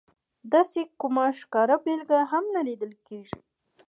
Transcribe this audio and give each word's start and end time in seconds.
داسې 0.53 0.81
کومه 1.01 1.25
ښکاره 1.39 1.77
بېلګه 1.83 2.19
هم 2.31 2.43
نه 2.55 2.61
لیدل 2.67 2.91
کېږي. 3.07 3.39